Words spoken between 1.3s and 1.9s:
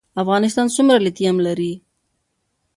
لري؟